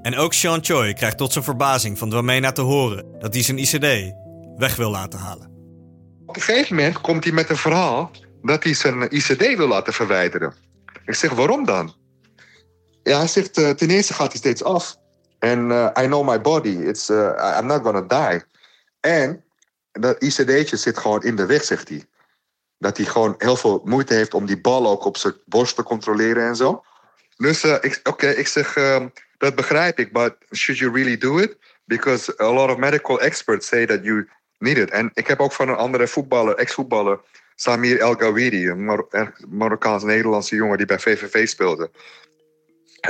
[0.03, 3.59] En ook Sean Choi krijgt tot zijn verbazing van Dwamena te horen dat hij zijn
[3.59, 4.15] ICD
[4.57, 5.51] weg wil laten halen.
[6.27, 8.11] Op een gegeven moment komt hij met een verhaal
[8.43, 10.55] dat hij zijn ICD wil laten verwijderen.
[11.07, 11.95] Ik zeg, waarom dan?
[13.03, 14.97] Ja, hij zegt, uh, ten eerste gaat hij steeds af.
[15.39, 18.43] En uh, I know my body, It's, uh, I'm not gonna die.
[19.01, 19.45] En
[19.93, 22.05] dat ICD'tje zit gewoon in de weg, zegt hij.
[22.83, 25.83] Dat hij gewoon heel veel moeite heeft om die bal ook op zijn borst te
[25.83, 26.83] controleren en zo.
[27.37, 27.64] Dus
[28.03, 28.75] oké, ik zeg,
[29.38, 31.57] dat begrijp ik, but should you really do it?
[31.85, 34.90] Because a lot of medical experts say that you need it.
[34.90, 37.21] En ik heb ook van een andere voetballer, ex-voetballer,
[37.55, 39.07] Samir El Gawidi, een Mar
[39.49, 41.90] Marokkaans-Nederlandse jongen die bij VVV speelde.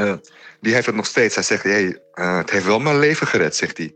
[0.00, 0.14] Uh,
[0.60, 1.34] die heeft het nog steeds.
[1.34, 3.94] Hij zegt, hey, het heeft wel mijn leven gered, zegt hij.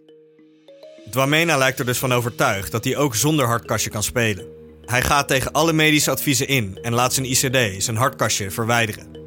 [1.11, 4.56] Dwamena lijkt er dus van overtuigd dat hij ook zonder hartkastje kan spelen.
[4.87, 9.18] Hij gaat tegen alle medische adviezen in en laat zijn ICD, zijn hartkastje, verwijderen.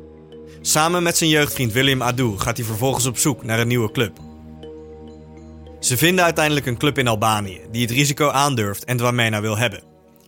[0.61, 4.17] Samen met zijn jeugdvriend William Adu gaat hij vervolgens op zoek naar een nieuwe club.
[5.79, 9.83] Ze vinden uiteindelijk een club in Albanië die het risico aandurft en Dwamena wil hebben.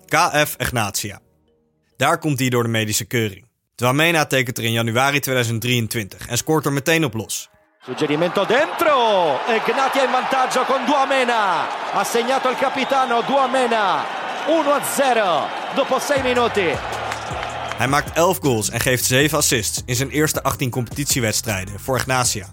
[0.08, 1.20] KF Egnatia.
[1.98, 3.46] Daar komt hij door de medische keuring.
[3.76, 7.50] Dwamena tekent er in januari 2023 en scoort er meteen op los.
[7.86, 9.38] Suggerimento dentro.
[9.48, 11.68] Egnatia in vantaggio con Duamena.
[11.94, 14.21] Ha segnato il capitano Duamena.
[14.42, 16.76] 1-0 dopo 6 minuti.
[17.78, 22.48] Hij maakt 11 goals en geeft 7 assists in zijn eerste 18 competitiewedstrijden voor Ignatia.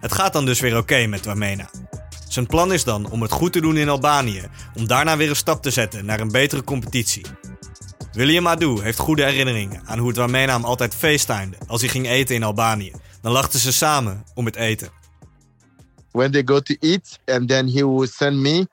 [0.00, 1.70] Het gaat dan dus weer oké okay met Dwamena.
[2.28, 4.42] Zijn plan is dan om het goed te doen in Albanië,
[4.74, 7.26] om daarna weer een stap te zetten naar een betere competitie.
[8.12, 12.34] William Adu heeft goede herinneringen aan hoe Dwamena hem altijd facetimede als hij ging eten
[12.34, 12.92] in Albanië.
[13.22, 14.88] Dan lachten ze samen om het eten.
[16.10, 18.66] When they go to eat and then he will send me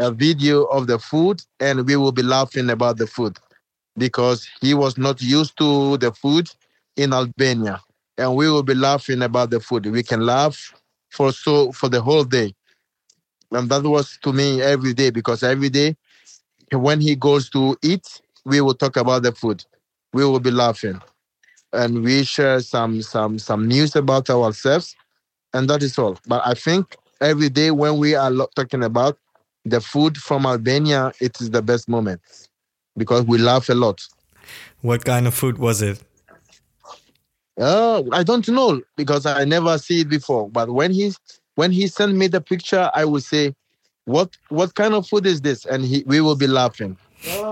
[0.00, 3.38] a video of the food and we will be laughing about the food
[3.98, 6.50] because he was not used to the food
[6.96, 7.80] in Albania
[8.18, 9.86] and we will be laughing about the food.
[9.86, 10.74] We can laugh
[11.10, 12.54] for so for the whole day.
[13.52, 15.96] And that was to me every day because every day
[16.72, 19.64] when he goes to eat, we will talk about the food.
[20.12, 21.00] We will be laughing.
[21.72, 24.96] And we share some some some news about ourselves.
[25.54, 26.18] And that is all.
[26.26, 29.18] But I think every day when we are talking about
[29.64, 32.20] the food from Albania, it is the best moment
[32.96, 34.00] because we laugh a lot.
[34.80, 36.02] What kind of food was it?
[37.58, 40.48] Uh, I don't know because I never see it before.
[40.48, 41.18] But when he's
[41.56, 43.54] when he sent me the picture, I would say,
[44.04, 46.96] "What what kind of food is this?" And he, we will be laughing,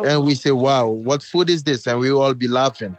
[0.07, 2.97] and we say, "Wow, what food is this?" And we will all be laughing.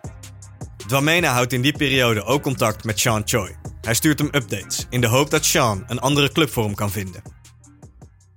[0.88, 3.56] Dwamena houdt in die periode ook contact met Sean Choi.
[3.82, 6.91] Hij stuurt hem updates in de hoop dat Sean een andere club voor hem kan
[6.91, 7.38] vinden.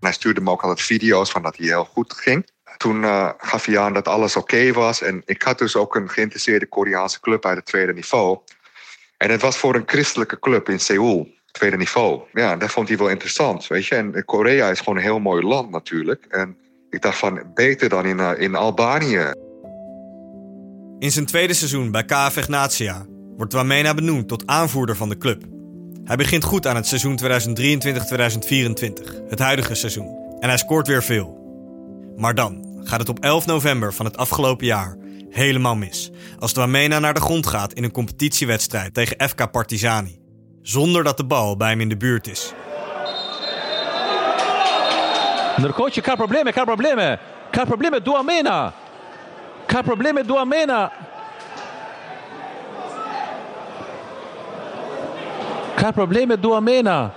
[0.03, 2.51] Hij stuurde me ook altijd video's van dat hij heel goed ging.
[2.77, 5.03] Toen uh, gaf hij aan dat alles oké was.
[5.03, 8.39] En ik had dus ook een geïnteresseerde Koreaanse club uit het tweede niveau.
[9.17, 12.23] En het was voor een christelijke club in Seoul tweede niveau.
[12.33, 13.95] Ja, dat vond hij wel interessant, weet je.
[13.95, 16.27] En Korea is gewoon een heel mooi land natuurlijk.
[16.29, 16.57] En
[16.91, 19.31] ik dacht van, beter dan in, uh, in Albanië.
[20.99, 25.62] In zijn tweede seizoen bij KF Ignatia wordt Wamena benoemd tot aanvoerder van de club.
[26.05, 27.27] Hij begint goed aan het seizoen 2023-2024,
[29.29, 30.37] het huidige seizoen.
[30.41, 31.41] En hij scoort weer veel.
[32.17, 34.97] Maar dan gaat het op 11 november van het afgelopen jaar
[35.31, 36.11] helemaal mis.
[36.39, 40.21] Als Dwamena naar de grond gaat in een competitiewedstrijd tegen FK Partizani
[40.63, 42.53] zonder dat de bal bij hem in de buurt is.
[45.93, 47.19] Që ka probleme, ka probleme.
[47.51, 48.73] Ka probleme Duamena.
[49.67, 50.93] Ka probleme Duamena.
[55.77, 57.15] Ka probleme Duamena.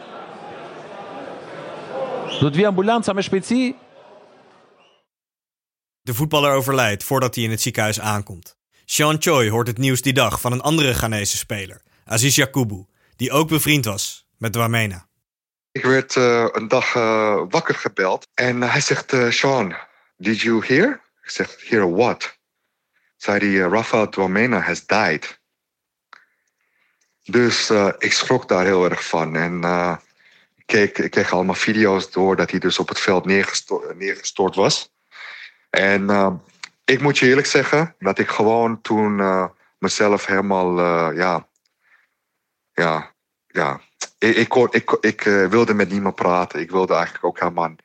[2.40, 3.76] Doet wie ambulanza met shpejtësi.
[6.02, 8.58] De voetballer overlijdt voordat hij in het ziekenhuis aankomt.
[8.86, 13.32] Sean Choi hoort het nieuws die dag van een andere Ghanese speler, Aziz Yakubu, die
[13.32, 15.08] ook bevriend was met Dwamena.
[15.72, 19.76] Ik werd uh, een dag uh, wakker gebeld en hij zegt: uh, Sean,
[20.18, 21.02] did you hear?
[21.24, 22.38] Ik zeg, hear what?
[23.18, 25.40] Zei hij, Rafael Duamena has died.
[27.26, 29.36] Dus uh, ik schrok daar heel erg van.
[29.36, 29.96] En uh,
[30.66, 33.26] ik, kreeg allemaal video's door dat hij dus op het veld
[33.96, 34.94] neergestort, was.
[35.70, 36.34] En uh,
[36.84, 39.22] ik moet je eerlijk zeggen dat ik gewoon toen
[39.78, 40.82] mezelf helemaal,
[41.14, 41.48] ja,
[42.74, 43.14] ja,
[43.48, 43.82] ja.
[44.18, 46.60] Ik, ik, ik, wilde met niemand praten.
[46.60, 47.76] Ik wilde eigenlijk ook helemaal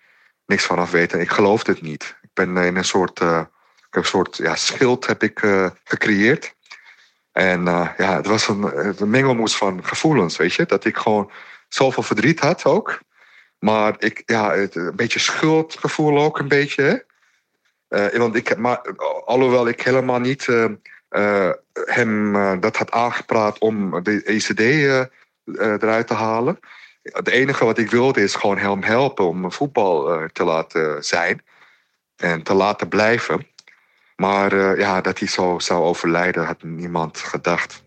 [0.46, 1.20] niks vanaf weten.
[1.20, 2.16] Ik geloofde het niet.
[2.22, 3.48] Ik ben in een soort, een
[4.04, 5.38] soort ja, schild heb ik,
[5.84, 6.54] gecreëerd.
[7.32, 10.66] En uh, ja, het was een, een mengelmoes van gevoelens, weet je.
[10.66, 11.30] Dat ik gewoon
[11.68, 13.00] zoveel verdriet had ook.
[13.58, 17.06] Maar ik, ja, een beetje schuldgevoel ook een beetje.
[17.88, 18.80] Uh, want ik, maar,
[19.24, 21.50] alhoewel ik helemaal niet uh,
[21.84, 24.60] hem dat had aangepraat om de ECD
[25.80, 26.58] eruit te halen.
[27.02, 31.42] Het enige wat ik wilde is gewoon hem helpen om voetbal te laten zijn.
[32.16, 33.46] En te laten blijven.
[34.20, 37.84] Maar uh, ja, dat hij zo zou overlijden, had niemand gedacht.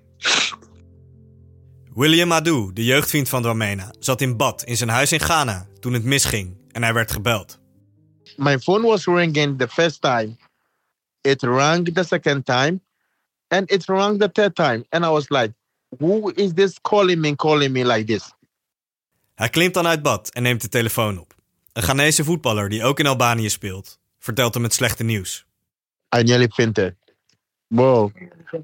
[1.93, 5.93] William Adu, de jeugdvriend van Dwamena, zat in bad in zijn huis in Ghana toen
[5.93, 7.60] het misging en hij werd gebeld.
[8.38, 10.38] My phone was ringing the first time.
[11.22, 12.82] It rang the second time.
[13.48, 14.86] And it rang the third time.
[14.89, 15.54] And I was like,
[16.00, 18.34] who is this calling me, calling me like this?
[19.36, 21.34] Hij klimt dan uit bad en neemt de telefoon op.
[21.74, 25.46] Een Ghanese voetballer die ook in Albanië speelt, vertelt hem het slechte nieuws.
[26.13, 26.95] I nearly fainted.
[27.71, 28.12] Bro,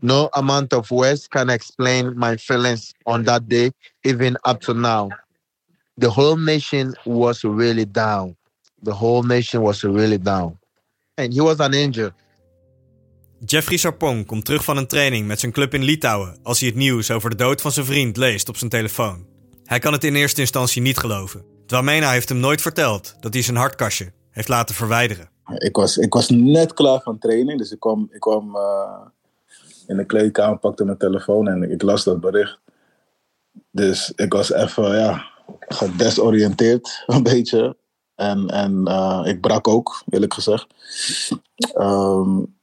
[0.01, 3.71] no amount of words can explain my feelings on that day,
[4.03, 5.09] even up to now.
[5.97, 8.37] The whole nation was really down.
[8.83, 10.59] The whole nation was really down.
[11.17, 11.57] And he was.
[13.45, 16.77] Jeffrey Sarpong komt terug van een training met zijn club in Litouwen als hij het
[16.77, 19.25] nieuws over de dood van zijn vriend leest op zijn telefoon.
[19.63, 21.45] Hij kan het in eerste instantie niet geloven.
[21.65, 25.29] Dwamena heeft hem nooit verteld dat hij zijn hartkastje heeft laten verwijderen.
[25.57, 29.01] Ik was, ik was net klaar van training, dus ik kwam, ik kwam uh,
[29.87, 32.59] in de kleedkamer, pakte mijn telefoon en ik las dat bericht.
[33.71, 35.25] Dus ik was even ja,
[35.59, 37.77] gedesoriënteerd, een beetje.
[38.15, 40.67] En, en uh, ik brak ook, eerlijk gezegd.
[41.77, 42.57] Um,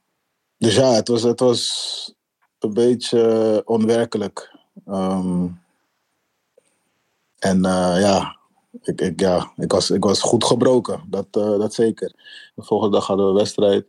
[0.57, 2.15] dus ja, het was, het was
[2.59, 4.55] een beetje onwerkelijk.
[4.87, 5.59] Um,
[7.39, 8.36] en uh, ja,
[8.81, 12.13] ik, ja, ik, was, was goed gebroken, dat, uh, dat zeker.
[12.55, 13.85] De volgende dag hadden we een wedstrijd.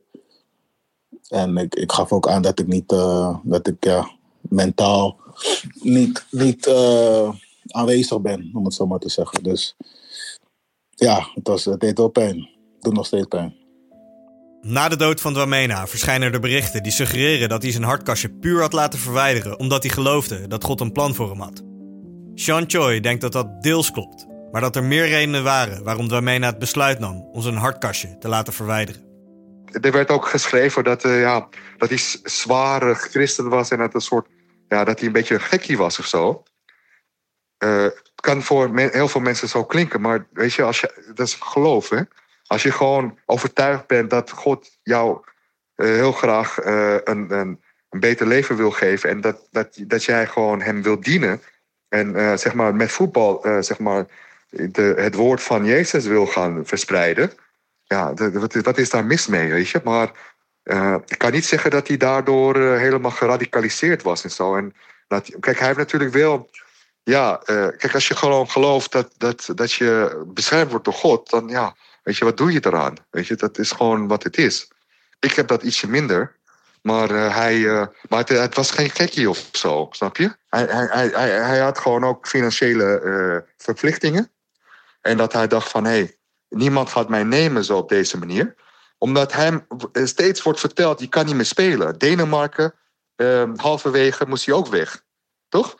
[1.28, 4.04] En ik, ik gaf ook aan dat ik niet, uh, dat ik
[4.40, 5.20] mentaal
[5.72, 7.30] niet, niet uh,
[7.66, 9.42] aanwezig ben, om het zo maar te zeggen.
[9.42, 9.76] Dus
[10.90, 12.36] ja, het, het deed wel pijn.
[12.36, 13.56] Het doet nog steeds pijn.
[14.60, 18.60] Na de dood van Dwamena verschijnen er berichten die suggereren dat hij zijn hartkastje puur
[18.60, 21.62] had laten verwijderen omdat hij geloofde dat God een plan voor hem had.
[22.34, 26.46] Sean Choi denkt dat dat deels klopt, maar dat er meer redenen waren waarom Dwamena
[26.46, 29.06] het besluit nam om zijn hartkastje te laten verwijderen.
[29.80, 34.00] Er werd ook geschreven dat, uh, ja, dat hij zware christen was en dat, een
[34.00, 34.26] soort,
[34.68, 36.42] ja, dat hij een beetje een gekkie was of zo.
[37.64, 41.26] Uh, het kan voor heel veel mensen zo klinken, maar weet je, als je dat
[41.26, 41.88] is geloof.
[41.88, 42.00] Hè?
[42.46, 45.20] Als je gewoon overtuigd bent dat God jou
[45.74, 50.60] heel graag een, een, een beter leven wil geven en dat, dat, dat jij gewoon
[50.60, 51.42] hem wil dienen.
[51.88, 54.06] En zeg maar met voetbal, zeg maar,
[54.76, 57.32] het woord van Jezus wil gaan verspreiden.
[57.84, 58.14] Ja,
[58.62, 59.80] wat, is daar mis mee, weet je?
[59.84, 60.10] Maar
[60.64, 64.56] uh, ik kan niet zeggen dat hij daardoor uh, helemaal geradicaliseerd was en zo.
[64.56, 64.74] En
[65.06, 66.50] dat, kijk, hij heeft natuurlijk wel.
[67.02, 71.30] Ja, uh, kijk, als je gewoon gelooft dat, dat, dat je beschermd wordt door God,
[71.30, 72.94] dan ja, weet je, wat doe je eraan?
[73.10, 74.68] Weet je, dat is gewoon wat het is.
[75.20, 76.36] Ik heb dat ietsje minder.
[76.82, 77.60] Maar, hij,
[78.08, 80.36] maar het, het, was geen gekkie of zo, snap je?
[80.48, 84.30] Hij, hij, hij, hij had gewoon ook financiële verplichtingen.
[85.00, 88.54] En dat hij dacht van, hé, hey, niemand gaat mij nemen zo op deze manier.
[88.98, 91.98] Omdat hem steeds wordt verteld, je kan niet meer spelen.
[91.98, 92.74] Denemarken,
[93.16, 95.02] eh, halverwege moest hij ook weg.
[95.48, 95.76] Toch?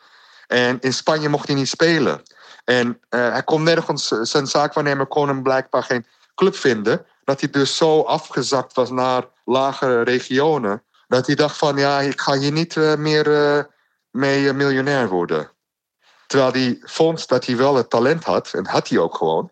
[0.47, 2.21] En in Spanje mocht hij niet spelen.
[2.63, 6.05] En uh, hij kon nergens, zijn zaakwaarnemer kon hem blijkbaar geen
[6.35, 7.05] club vinden.
[7.23, 10.83] Dat hij dus zo afgezakt was naar lagere regionen.
[11.07, 13.25] Dat hij dacht van, ja, ik ga hier niet uh, meer
[14.11, 15.51] mee miljonair worden.
[16.29, 18.53] Terwijl hij vond dat hij wel het talent had.
[18.53, 19.51] En had hij ook gewoon.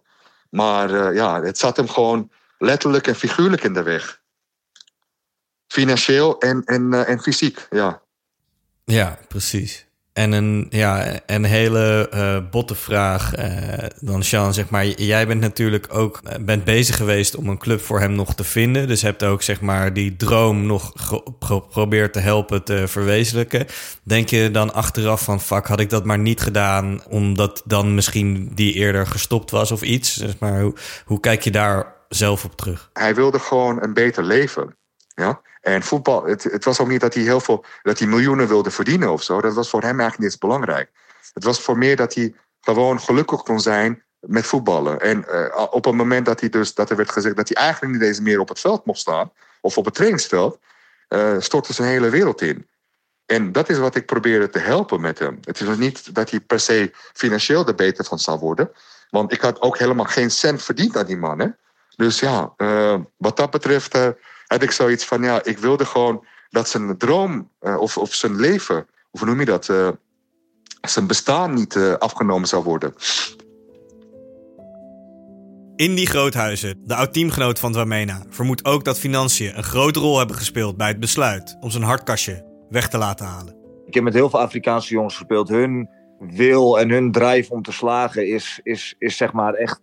[0.49, 4.21] Maar uh, ja, het zat hem gewoon letterlijk en figuurlijk in de weg.
[5.67, 8.01] Financieel en, en, uh, en fysiek, ja.
[8.83, 9.86] Ja, precies.
[10.17, 13.45] En een, ja, een hele uh, botte vraag uh,
[13.99, 14.53] dan, Sean.
[14.53, 18.11] Zeg maar, jij bent natuurlijk ook uh, bent bezig geweest om een club voor hem
[18.11, 18.87] nog te vinden.
[18.87, 20.91] Dus hebt ook zeg maar, die droom nog
[21.39, 23.65] geprobeerd te helpen te verwezenlijken.
[24.03, 27.01] Denk je dan achteraf van, fuck, had ik dat maar niet gedaan...
[27.09, 30.17] omdat dan misschien die eerder gestopt was of iets?
[30.17, 30.75] Zeg maar, hoe,
[31.05, 32.89] hoe kijk je daar zelf op terug?
[32.93, 34.75] Hij wilde gewoon een beter leven.
[35.07, 35.41] Ja?
[35.67, 38.71] En voetbal, het, het was ook niet dat hij heel veel, dat hij miljoenen wilde
[38.71, 39.41] verdienen of zo.
[39.41, 40.89] Dat was voor hem eigenlijk niet belangrijk.
[41.33, 44.99] Het was voor meer dat hij gewoon gelukkig kon zijn met voetballen.
[44.99, 47.93] En uh, op het moment dat, hij dus, dat er werd gezegd dat hij eigenlijk
[47.93, 50.59] niet eens meer op het veld mocht staan, of op het trainingsveld,
[51.09, 52.67] uh, stortte zijn hele wereld in.
[53.25, 55.37] En dat is wat ik probeerde te helpen met hem.
[55.41, 58.71] Het is niet dat hij per se financieel er beter van zou worden.
[59.09, 61.39] Want ik had ook helemaal geen cent verdiend aan die man.
[61.39, 61.47] Hè?
[61.95, 63.97] Dus ja, uh, wat dat betreft
[64.47, 68.35] had ik zoiets van, ja, ik wilde gewoon dat zijn droom uh, of, of zijn
[68.35, 69.89] leven, hoe noem je dat, uh,
[70.81, 72.93] zijn bestaan niet uh, afgenomen zou worden.
[75.75, 80.77] Indy Groothuizen, de oud-teamgenoot van Dwamena, vermoedt ook dat financiën een grote rol hebben gespeeld
[80.77, 83.55] bij het besluit om zijn hartkastje weg te laten halen.
[83.85, 85.49] Ik heb met heel veel Afrikaanse jongens gespeeld.
[85.49, 89.81] Hun wil en hun drijf om te slagen is, is, is zeg maar echt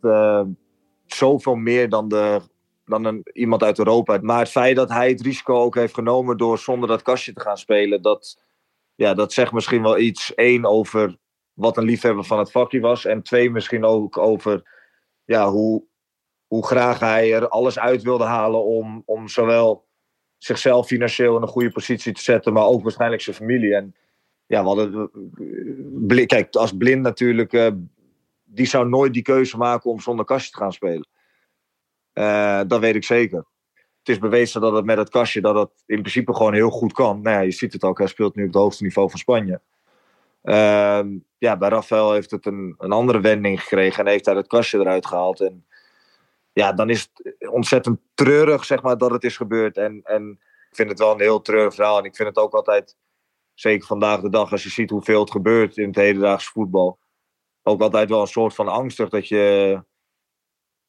[1.07, 2.41] zoveel meer dan de
[2.85, 4.19] dan een, iemand uit Europa.
[4.23, 7.41] Maar het feit dat hij het risico ook heeft genomen door zonder dat kastje te
[7.41, 8.41] gaan spelen, dat,
[8.95, 10.33] ja, dat zegt misschien wel iets.
[10.35, 11.17] Eén, over
[11.53, 13.05] wat een liefhebber van het vakje was.
[13.05, 14.63] En twee, misschien ook over
[15.25, 15.85] ja, hoe,
[16.47, 19.87] hoe graag hij er alles uit wilde halen om, om zowel
[20.39, 23.75] zichzelf financieel in een goede positie te zetten, maar ook waarschijnlijk zijn familie.
[23.75, 23.95] En
[24.47, 25.11] ja, we hadden,
[26.27, 27.69] kijk, als blind natuurlijk, uh,
[28.45, 31.07] die zou nooit die keuze maken om zonder kastje te gaan spelen.
[32.15, 33.45] Uh, dat weet ik zeker.
[33.99, 36.93] Het is bewezen dat het met het kastje dat het in principe gewoon heel goed
[36.93, 37.23] kan.
[37.23, 39.61] Nou je ziet het ook, hij speelt nu op het hoogste niveau van Spanje.
[40.43, 41.01] Uh,
[41.39, 44.79] ja, bij Rafael heeft het een, een andere wending gekregen en heeft hij het kastje
[44.79, 45.41] eruit gehaald.
[45.41, 45.67] En
[46.53, 49.77] ja, dan is het ontzettend treurig, zeg maar, dat het is gebeurd.
[49.77, 50.31] En, en
[50.71, 51.99] ik vind het wel een heel treurig verhaal.
[51.99, 52.97] En ik vind het ook altijd,
[53.55, 56.99] zeker vandaag de dag, als je ziet hoeveel het gebeurt in het hedendaagse voetbal,
[57.63, 59.83] ook altijd wel een soort van angstig dat je,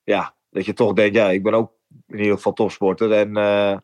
[0.03, 1.71] ja, dat je toch denkt, ja, ik ben ook
[2.07, 3.11] in ieder geval topsporter.
[3.11, 3.77] En uh,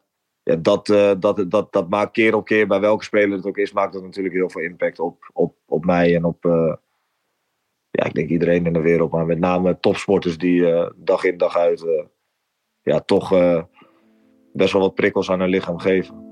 [0.44, 3.58] ja, dat, uh, dat, dat, dat maakt keer op keer, bij welke speler het ook
[3.58, 6.74] is, maakt dat natuurlijk heel veel impact op, op, op mij en op, uh,
[7.90, 9.12] ja, ik denk iedereen in de wereld.
[9.12, 11.86] Maar met name topsporters die dag in dag uit,
[12.82, 13.30] ja, toch
[14.54, 16.30] best wel wat prikkels aan hun lichaam geven.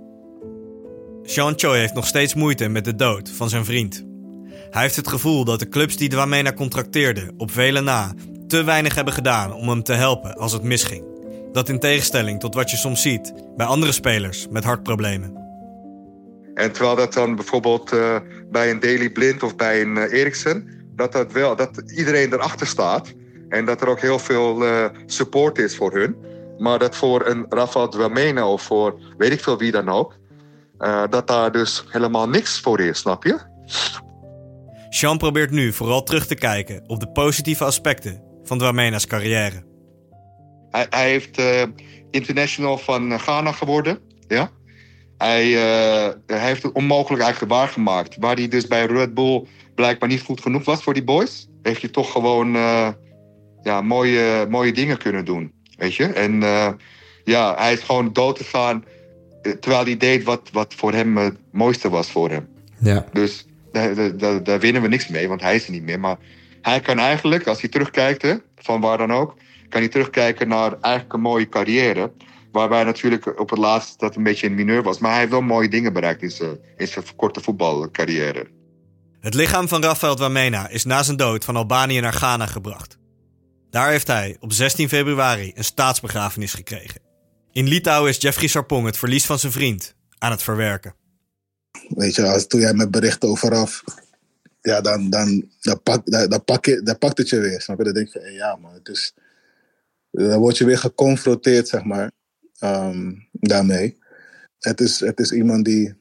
[1.22, 4.08] Sean Choi heeft nog steeds moeite met de dood van zijn vriend.
[4.70, 8.14] Hij heeft het gevoel dat de clubs die Dwamena contracteerden, op vele na,
[8.50, 11.04] te weinig hebben gedaan om hem te helpen als het misging.
[11.52, 15.38] Dat in tegenstelling tot wat je soms ziet bij andere spelers met hartproblemen.
[16.54, 18.16] En terwijl dat dan bijvoorbeeld uh,
[18.52, 22.68] bij een Daily Blind of bij een uh, Eriksen, dat, dat, wel, dat iedereen erachter
[22.68, 23.14] staat.
[23.50, 26.16] En dat er ook heel veel uh, support is voor hun.
[26.58, 30.18] Maar dat voor een Rafael Dwamena of voor weet ik veel wie dan ook,
[31.10, 33.38] dat daar dus helemaal niks voor is, snap je?
[34.90, 39.64] Sean probeert nu vooral terug te kijken op de positieve aspecten van Dwamena's carrière.
[40.72, 41.64] Hij, hij heeft uh,
[42.12, 44.00] international van Ghana geworden.
[44.28, 44.52] Ja?
[45.18, 48.16] Hij, uh, hij heeft het onmogelijk eigenlijk waargemaakt.
[48.20, 51.48] Waar hij dus bij Red Bull blijkbaar niet goed genoeg was voor die boys.
[51.62, 52.90] Heeft hij toch gewoon uh,
[53.64, 55.54] ja, mooie, mooie dingen kunnen doen.
[55.78, 56.06] Weet je?
[56.06, 56.40] En
[57.24, 58.84] ja, hij is gewoon dood gegaan.
[59.60, 62.48] Terwijl hij deed wat, wat voor hem het mooiste was voor hem.
[62.80, 63.06] Ja.
[63.14, 66.00] Dus daar, daar, daar winnen we niks mee, want hij is er niet meer.
[66.00, 66.18] Maar
[66.62, 69.36] hij kan eigenlijk, als hij terugkijkt, hè, van waar dan ook,
[69.70, 72.12] kan hij terugkijken naar eigenlijk een mooie carrière.
[72.52, 75.00] Waarbij natuurlijk op het laatst dat een beetje een mineur was.
[75.00, 78.48] Maar hij heeft wel mooie dingen bereikt in zijn, in zijn korte voetbalcarrière.
[79.20, 82.98] Het lichaam van Rafael Dwamena is na zijn dood van Albanië naar Ghana gebracht.
[83.70, 87.02] Daar heeft hij op 16 februari een staatsbegrafenis gekregen.
[87.52, 90.96] In Litouwen is Jeffrey Sarpong het verlies van zijn vriend aan het verwerken.
[91.90, 93.84] Weet je, als, toen jij met berichten overaf
[94.62, 97.62] ja, dan, dan, dan, pak, je, dan pakt het je weer.
[97.62, 97.84] Snap je?
[97.84, 99.14] Dan denk je, ja man, het is,
[100.12, 102.12] dan word je weer geconfronteerd, zeg maar,
[102.64, 103.98] um, daarmee.
[104.60, 105.94] Het is, het is iemand die,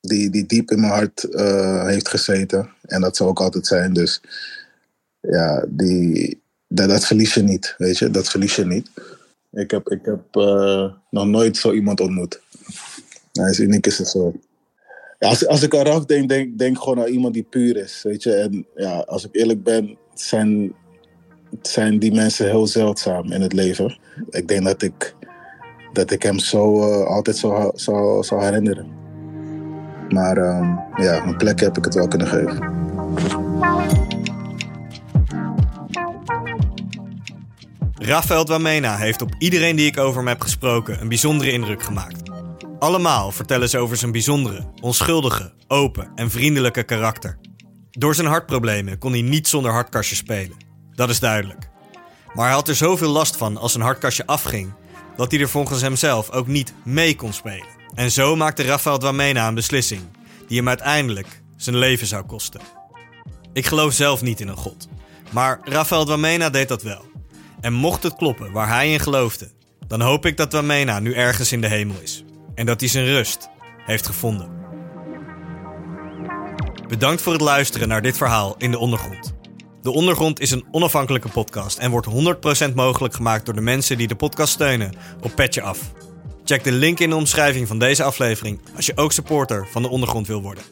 [0.00, 2.70] die, die diep in mijn hart uh, heeft gezeten.
[2.82, 3.92] En dat zal ook altijd zijn.
[3.92, 4.20] Dus
[5.20, 8.10] ja, die, dat, dat verlies je niet, weet je.
[8.10, 8.90] Dat verlies je niet.
[9.50, 12.40] Ik heb, ik heb uh, nog nooit zo iemand ontmoet.
[13.32, 14.36] Hij is uniek is een soort
[15.28, 18.00] als, als ik eraf denk, denk, denk gewoon aan iemand die puur is.
[18.02, 18.34] Weet je?
[18.34, 20.72] En ja, als ik eerlijk ben, zijn,
[21.62, 23.98] zijn die mensen heel zeldzaam in het leven.
[24.30, 25.14] Ik denk dat ik,
[25.92, 28.86] dat ik hem zo uh, altijd zou, zou, zou herinneren.
[30.08, 32.70] Maar ehm, ja, een plek heb ik het wel kunnen geven.
[37.94, 42.21] Rafael Dwamena heeft op iedereen die ik over hem heb gesproken een bijzondere indruk gemaakt.
[42.82, 47.38] Allemaal vertellen ze over zijn bijzondere, onschuldige, open en vriendelijke karakter.
[47.90, 50.56] Door zijn hartproblemen kon hij niet zonder hartkastje spelen.
[50.94, 51.68] Dat is duidelijk.
[52.34, 54.72] Maar hij had er zoveel last van als zijn hartkastje afging,
[55.16, 57.66] dat hij er volgens hemzelf ook niet mee kon spelen.
[57.94, 60.02] En zo maakte Rafael Dwamena een beslissing
[60.48, 62.60] die hem uiteindelijk zijn leven zou kosten.
[63.52, 64.88] Ik geloof zelf niet in een god,
[65.30, 67.04] maar Rafael Dwamena deed dat wel.
[67.60, 69.50] En mocht het kloppen waar hij in geloofde,
[69.86, 72.24] dan hoop ik dat Dwamena nu ergens in de hemel is.
[72.62, 74.50] En dat hij zijn rust heeft gevonden.
[76.88, 79.34] Bedankt voor het luisteren naar dit verhaal in de ondergrond.
[79.80, 82.08] De Ondergrond is een onafhankelijke podcast en wordt
[82.70, 85.92] 100% mogelijk gemaakt door de mensen die de podcast steunen op Petje Af.
[86.44, 89.88] Check de link in de omschrijving van deze aflevering als je ook supporter van de
[89.88, 90.64] Ondergrond wil worden.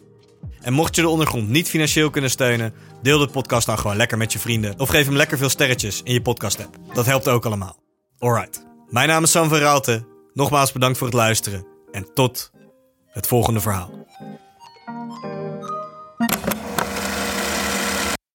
[0.60, 4.18] En mocht je de Ondergrond niet financieel kunnen steunen, deel de podcast dan gewoon lekker
[4.18, 6.76] met je vrienden of geef hem lekker veel sterretjes in je podcast app.
[6.94, 7.76] Dat helpt ook allemaal.
[8.18, 10.08] Alright, mijn naam is Sam van Raalte.
[10.34, 12.50] Nogmaals bedankt voor het luisteren en tot
[13.06, 13.99] het volgende verhaal.